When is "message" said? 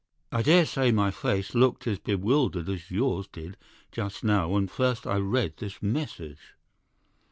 5.83-6.55